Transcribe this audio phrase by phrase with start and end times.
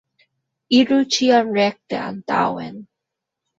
[0.77, 2.83] Iru ĉiam rekte antaŭen.